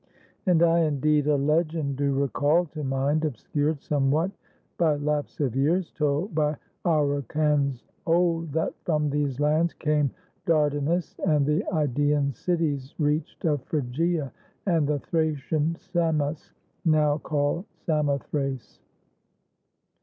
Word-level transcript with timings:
And 0.47 0.63
I 0.63 0.79
indeed 0.79 1.27
a 1.27 1.35
legend 1.35 1.95
do 1.97 2.11
recall 2.15 2.65
To 2.65 2.83
mind, 2.83 3.23
obscured 3.23 3.83
somewhat 3.83 4.31
by 4.79 4.95
lapse 4.95 5.39
of 5.39 5.55
years, 5.55 5.91
Told 5.91 6.33
by 6.33 6.55
Auruncans 6.83 7.83
old, 8.07 8.51
that 8.53 8.73
from 8.83 9.11
these 9.11 9.39
lands 9.39 9.73
Came 9.73 10.09
Dardanus, 10.47 11.15
and 11.23 11.45
the 11.45 11.63
Idaean 11.71 12.33
cities 12.33 12.95
reached 12.97 13.45
Of 13.45 13.61
Phrygia, 13.65 14.31
and 14.65 14.87
the 14.87 14.97
Thracian 14.97 15.75
Samos, 15.75 16.51
now 16.83 17.17
249 17.17 17.17
ROME 17.17 17.19
Called 17.19 17.65
Samothrace. 17.85 18.79